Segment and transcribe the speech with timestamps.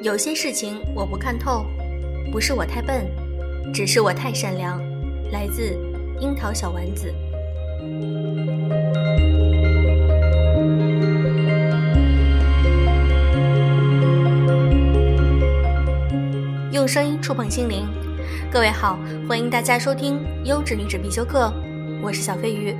[0.00, 1.66] 有些事情我不看透，
[2.32, 3.06] 不是我太笨，
[3.74, 4.80] 只是我太善良。
[5.30, 5.76] 来自
[6.20, 7.12] 樱桃小丸子。
[16.72, 17.86] 用声音触碰心灵，
[18.50, 18.98] 各位好，
[19.28, 21.52] 欢迎大家收听《优质女子必修课》，
[22.02, 22.74] 我是小飞鱼。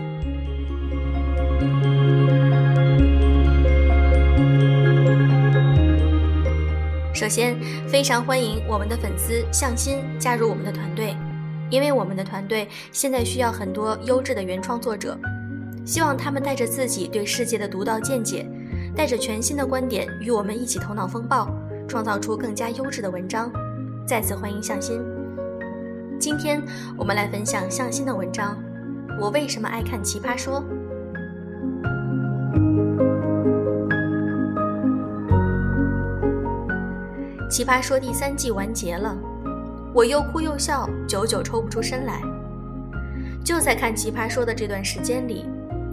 [7.13, 7.55] 首先，
[7.87, 11.15] 非常欢迎我们的粉丝向心加入我们的团队，
[11.69, 15.19] 因为我们的团队现在需要很多优质的原创作者，
[15.85, 18.49] 希望他们带着自己对世界的独到见解，
[18.97, 21.47] 带着全新的观点，与我们一起头脑风暴，
[21.87, 23.53] 创造出更加优质的文章。
[24.07, 24.99] 再次欢迎向心。
[26.19, 26.61] 今天
[26.97, 28.59] 我们来分享向心的文章，
[29.21, 30.65] 我为什么爱看奇葩说？
[37.49, 39.17] 奇葩说第三季完结了，
[39.95, 42.21] 我又哭又笑，久久抽不出身来。
[43.45, 45.47] 就在看奇葩说的这段时间里，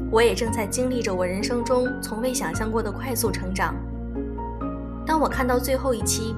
[0.10, 3.76] 我也正在经历着我人生中从未想象过的快速成长。
[5.06, 6.36] 当我看到最后一期，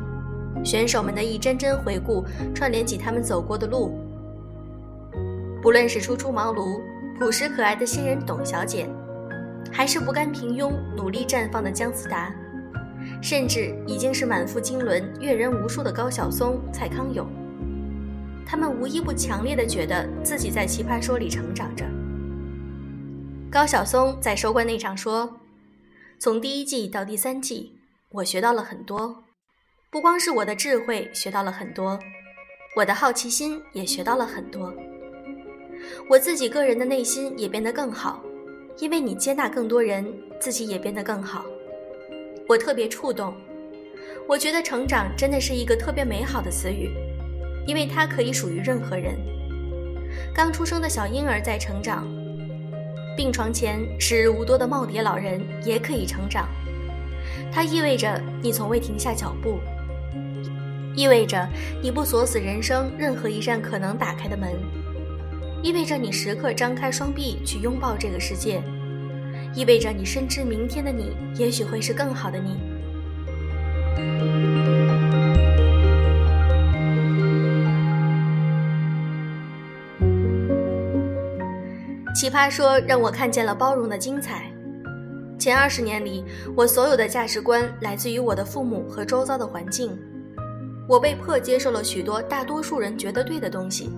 [0.63, 3.97] 选手们的一帧帧回顾，串联起他们走过的路，
[5.61, 6.81] 不论是初出茅庐、
[7.19, 8.87] 朴实可爱的新人董小姐，
[9.71, 12.33] 还是不甘平庸、努力绽放的姜思达。
[13.21, 17.25] 甚至已经是满腹经纶、阅人无数的高晓松、蔡康永，
[18.45, 21.85] 他们无一不强烈的觉得自己在奇葩说里成长着。
[23.49, 25.39] 高晓松在收官那场说
[26.19, 27.71] ：“从第一季到第三季，
[28.09, 29.23] 我学到了很多，
[29.89, 31.97] 不光是我的智慧学到了很多，
[32.75, 34.73] 我的好奇心也学到了很多，
[36.09, 38.21] 我自己个人的内心也变得更好，
[38.79, 40.05] 因为你接纳更多人，
[40.41, 41.45] 自己也变得更好。”
[42.49, 43.33] 我特别触动，
[44.27, 46.91] 我觉得成长真的是一个特别美好的词语，
[47.65, 49.15] 因为它可以属于任何人。
[50.35, 52.05] 刚出生的小婴儿在成长，
[53.15, 56.49] 病床前时日无多的耄耋老人也可以成长。
[57.51, 59.59] 它意味着你从未停下脚步，
[60.97, 61.47] 意味着
[61.79, 64.49] 你不锁死人生任何一扇可能打开的门，
[65.61, 68.63] 意味着你时刻张开双臂去拥抱这个世界。
[69.53, 72.57] 意味着你深知明天的你，也许会是更好的你。
[82.15, 84.51] 奇葩说让我看见了包容的精彩。
[85.37, 86.25] 前二十年里，
[86.55, 89.95] 我所有的价值观来自于我的父母和周遭的环境，
[90.87, 93.89] 我被迫接受了许多大多数人觉得对的东西。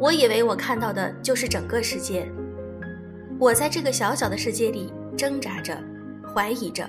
[0.00, 2.30] 我以为我看到的就是整个世界。
[3.38, 5.76] 我在这个小小的世界里挣扎着，
[6.34, 6.88] 怀疑着。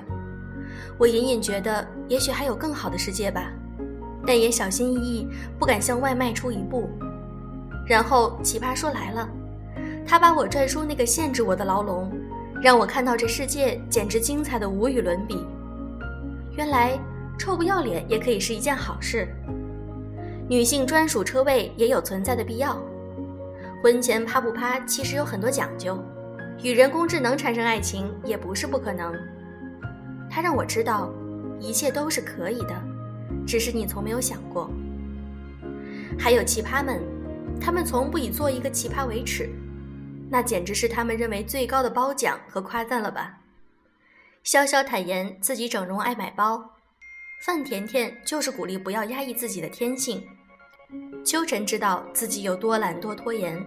[0.97, 3.51] 我隐隐觉得，也许还有更好的世界吧，
[4.25, 5.27] 但也小心翼翼，
[5.59, 6.89] 不敢向外迈出一步。
[7.87, 9.29] 然后奇葩说来了，
[10.05, 12.11] 他把我拽出那个限制我的牢笼，
[12.61, 15.45] 让我看到这世界简直精彩的无与伦比。
[16.55, 16.97] 原来
[17.41, 19.27] 臭不要脸也可以是一件好事。
[20.47, 22.79] 女性专属车位也有存在的必要。
[23.81, 25.99] 婚前啪不啪其实有很多讲究。
[26.61, 29.11] 与人工智能产生爱情也不是不可能，
[30.29, 31.11] 他让我知道，
[31.59, 32.79] 一切都是可以的，
[33.47, 34.69] 只是你从没有想过。
[36.19, 37.01] 还有奇葩们，
[37.59, 39.49] 他们从不以做一个奇葩为耻，
[40.29, 43.39] 那简直是他们认为最高的褒奖和夸赞了吧？
[44.45, 46.75] 潇潇坦言自己整容爱买包，
[47.43, 50.23] 范甜甜就是鼓励不要压抑自己的天性，
[51.25, 53.59] 秋晨知道自己有多懒多拖延，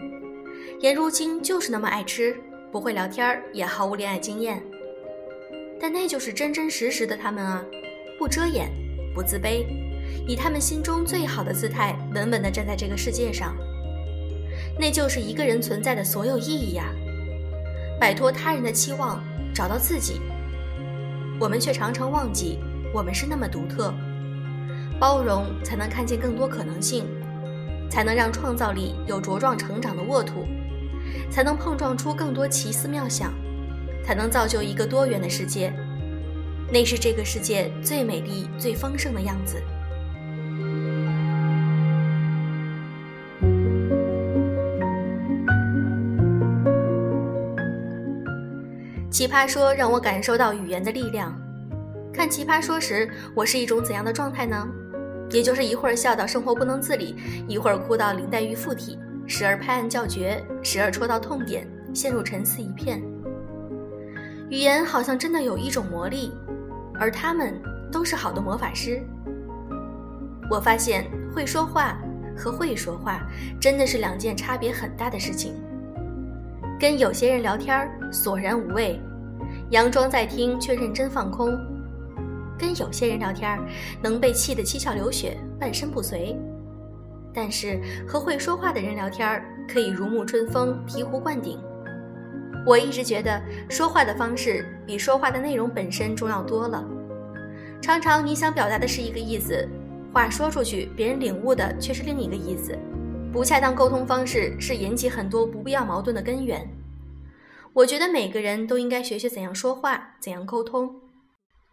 [0.78, 2.40] 颜如晶就是那么爱吃。
[2.70, 4.62] 不会聊天儿，也毫无恋爱经验，
[5.80, 7.64] 但那就是真真实实的他们啊！
[8.16, 8.70] 不遮掩，
[9.12, 9.64] 不自卑，
[10.24, 13.56] 以他们心中最好的姿态，稳稳地站在这个世界上。
[14.78, 16.92] 那就是一个人存在的所有意义呀！
[18.00, 19.20] 摆脱他人的期望，
[19.53, 20.20] 找到自己。
[21.41, 22.59] 我们却常常忘记，
[22.94, 23.92] 我们是那么独特。
[25.00, 27.04] 包容，才能看见更多可能性，
[27.91, 30.46] 才能让创造力有茁壮成长的沃土。
[31.28, 33.32] 才能碰撞出更多奇思妙想，
[34.04, 35.72] 才能造就一个多元的世界。
[36.72, 39.60] 那是这个世界最美丽、最丰盛的样子。
[49.10, 51.43] 奇葩说让我感受到语言的力量。
[52.15, 54.69] 看奇葩说时，我是一种怎样的状态呢？
[55.31, 57.16] 也就是一会儿笑到生活不能自理，
[57.49, 58.97] 一会儿哭到林黛玉附体，
[59.27, 63.03] 时而拍案叫绝，时而戳到痛点，陷入沉思一片。
[64.49, 66.33] 语言好像真的有一种魔力，
[67.01, 69.03] 而他们都是好的魔法师。
[70.49, 71.99] 我发现会说话
[72.37, 73.27] 和会说话
[73.59, 75.55] 真的是两件差别很大的事情。
[76.78, 79.01] 跟有些人聊天索然无味，
[79.72, 81.57] 佯装在听却认真放空；
[82.59, 83.59] 跟有些人聊天
[84.03, 86.36] 能被气得七窍流血，半身不遂。
[87.33, 91.59] 但是和会说话的人聊天可以如沐春风，醍醐灌顶。
[92.66, 96.83] 我一直觉得说话的方式比说话的内容本身重要多了。
[97.83, 99.68] 常常你想表达的是一个意思。
[100.12, 102.78] 话说出去，别人领悟的却是另一个意思。
[103.33, 106.65] 不恰当沟通方式是引起很多不必要矛盾的根源。
[107.72, 110.95] 我觉得每个人都应该学学怎样说话，怎样沟通。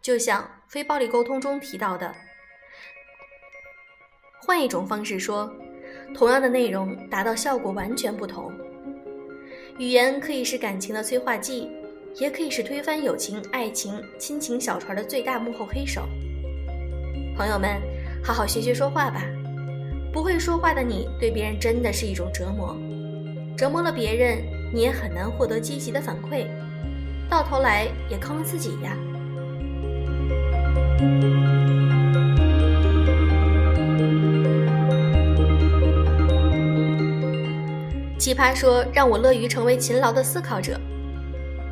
[0.02, 2.10] 就像非暴力沟通中提到的，
[4.40, 5.52] 换一种方式说，
[6.14, 8.50] 同样的内容达到效果完全不同。
[9.78, 11.70] 语言可以是感情的催化剂，
[12.16, 16.08] 也可以是推翻友情、爱情、亲情小船的最大幕后黑手。
[17.36, 17.78] 朋友们。
[18.24, 19.20] 好好学学说话吧，
[20.12, 22.76] 不会说话的你对别人真的是一种折磨，
[23.58, 24.38] 折磨了别人，
[24.72, 26.46] 你也很难获得积极的反馈，
[27.28, 28.96] 到头来也坑了自己呀。
[38.18, 40.80] 奇葩说让我乐于成为勤劳的思考者，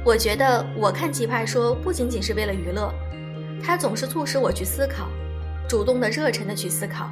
[0.05, 2.93] 我觉得我看奇葩说不仅仅是为了娱乐，
[3.63, 5.09] 它总是促使我去思考。
[5.69, 7.09] 主动的、热忱的去思考。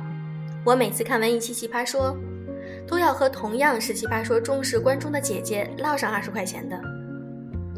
[0.64, 2.17] 我每次看完一期《奇葩说》，
[2.88, 6.98] 都要和同样是《奇葩说》忠实观众的姐姐唠上二十块钱的。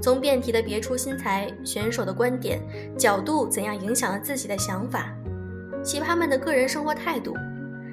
[0.00, 2.60] 从辩题的别出心裁、选手的观点
[2.96, 5.14] 角度怎样影响了自己的想法，
[5.82, 7.34] 奇葩们的个人生活态度，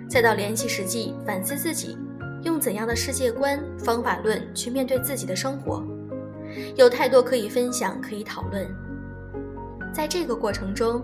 [0.09, 1.98] 再到联系实际反思自己，
[2.44, 5.83] 用怎样的世界观、方法论去面对自己的生活，
[6.75, 8.68] 有太多可以分享、可以讨论。
[9.94, 11.01] 在这个过程中。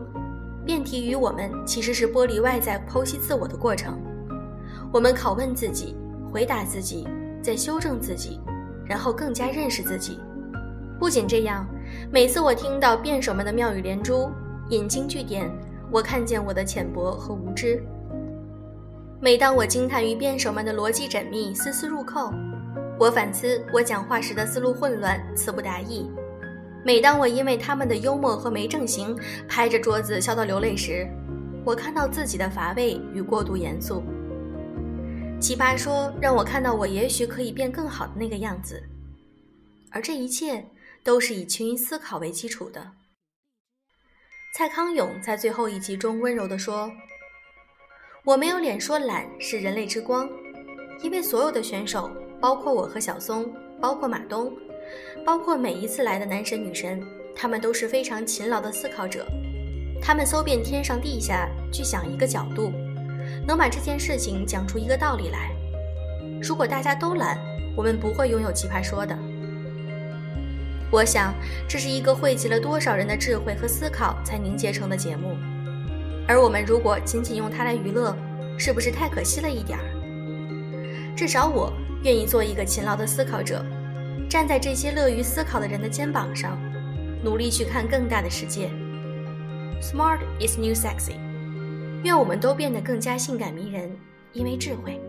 [0.65, 3.99] 辩题与我们其实是剥离外在、剖析自我的过程。
[4.93, 5.93] 我们拷问自己，
[6.31, 7.05] 回答自己，
[7.41, 8.39] 再修正自己，
[8.85, 10.21] 然后更加认识自己。
[11.03, 11.67] 不仅这样，
[12.09, 14.31] 每次我听到辩手们的妙语连珠、
[14.69, 15.51] 引经据典，
[15.91, 17.83] 我看见我的浅薄和无知。
[19.19, 22.31] 每当我惊叹于辩手们的逻辑缜密、丝丝入扣，
[22.97, 26.09] 我反思我讲话时的思路混乱、词不达意。
[26.85, 29.13] 每当我因为他们的幽默和没正形
[29.45, 31.05] 拍着桌子笑到流泪时，
[31.65, 34.01] 我看到自己的乏味与过度严肃。
[35.37, 38.81] 奇葩说让我看到我也许可以变更好的那个样子，
[39.91, 40.65] 而这一切
[41.03, 42.91] 都是以群于思考为基础的。
[44.55, 46.91] 蔡康永在最后一集中温柔地说
[48.23, 50.29] ：“我没有脸说懒是人类之光，
[51.01, 53.51] 因为所有的选手，包括我和小松，
[53.81, 54.53] 包括马东。”
[55.25, 57.01] 包括每一次来的男神女神，
[57.33, 59.25] 他们都是非常勤劳的思考者。
[60.01, 62.71] 他们搜遍天上地下，去想一个角度，
[63.47, 65.49] 能把这件事情讲出一个道理来。
[66.41, 67.39] 如果大家都懒，
[67.77, 69.17] 我们不会拥有奇葩说的。
[70.93, 71.33] 我想，
[71.67, 75.35] 这是一个汇集了多少人的智慧和思考才凝结成的节目。
[76.27, 78.15] 而我们如果仅仅用它来娱乐，
[78.59, 81.15] 是不是太可惜了一点儿？
[81.15, 83.65] 至少我愿意做一个勤劳的思考者。
[84.29, 86.59] 站在这些乐于思考的人的肩膀上，
[87.23, 88.69] 努力去看更大的世界。
[89.81, 91.15] Smart is new sexy。
[92.03, 93.89] 愿我们都变得更加性感迷人，
[94.31, 95.01] 因为智慧。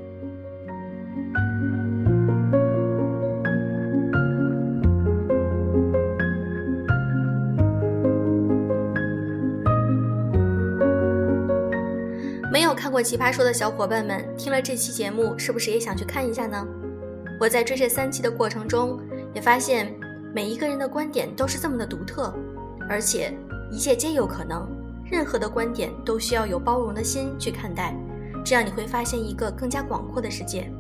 [12.54, 16.64] 没有看过《奇葩说》的小伙伴们，听了这期节目，是不是也想去看一下呢？
[17.40, 18.96] 我在追这三期的过程中。
[19.34, 19.92] 也发现
[20.32, 22.32] 每一个人的观点都是这么的独特，
[22.88, 23.36] 而且
[23.72, 24.70] 一切皆有可能。
[25.04, 27.92] 任何的观点都需要有包容的心去看待，
[28.44, 30.70] 这样你会发现一个更加广阔的世界。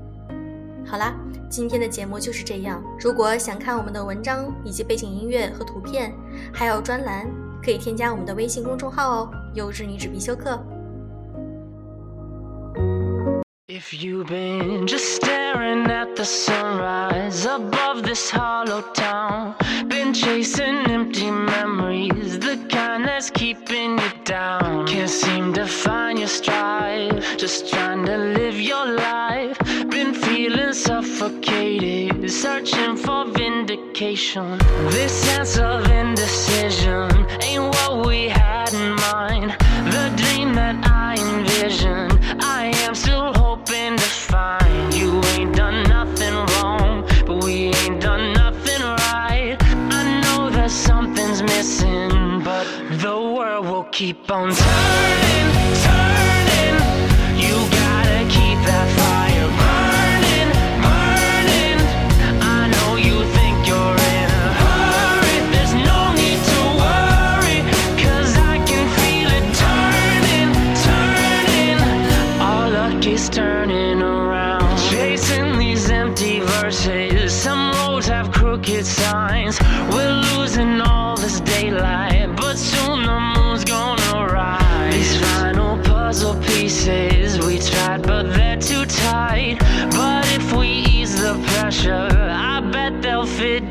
[0.86, 1.16] 好啦，
[1.50, 2.80] 今天的节目就是这样。
[3.00, 6.12] 如果想看我们的文章以及背景音乐和图片，
[6.52, 7.26] 还有专栏，
[7.60, 10.64] 可以添加我们的微信公众号哦，优质女子必修课。
[14.02, 19.54] You've been just staring at the sunrise above this hollow town,
[19.88, 24.86] been chasing empty memories, the kind that's keeping you down.
[24.86, 29.58] Can't seem to find your stride, just trying to live your life.
[29.90, 34.58] Been feeling suffocated, searching for vindication.
[34.90, 37.13] This sense of indecision
[53.94, 55.50] keep on turning,
[55.86, 56.76] turning.
[57.38, 60.50] You gotta keep that fire burning,
[60.82, 61.78] burning.
[62.42, 65.38] I know you think you're in a hurry.
[65.54, 67.58] There's no need to worry,
[68.02, 70.50] cause I can feel it turning,
[70.88, 71.78] turning.
[72.42, 74.76] Our luck is turning around.
[74.90, 77.32] Chasing these empty verses.
[77.32, 79.60] Some roads have crooked signs.
[79.92, 82.13] We're losing all this daylight,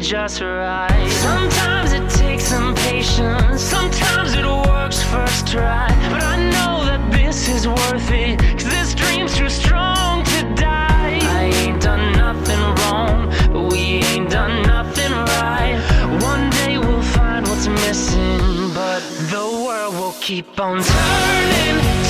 [0.04, 1.10] just right.
[1.10, 5.88] Sometimes it takes some patience, sometimes it works first try.
[6.12, 11.20] But I know that this is worth it, cause this dream's too strong to die.
[11.22, 15.80] I ain't done nothing wrong, but we ain't done nothing right.
[16.22, 19.00] One day we'll find what's missing, but
[19.32, 22.03] the world will keep on turning, turning.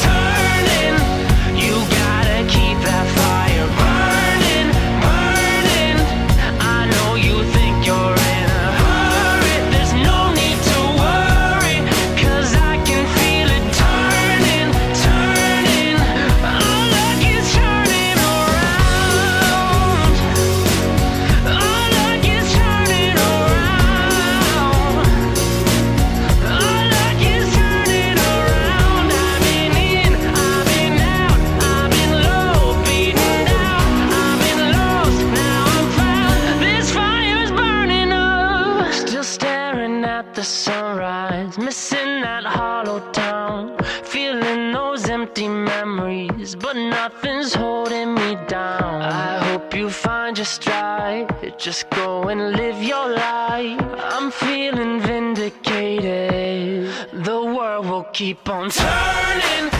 [50.43, 51.55] Your stride.
[51.57, 53.79] Just go and live your life.
[54.12, 56.91] I'm feeling vindicated.
[57.13, 59.73] The world will keep on turning,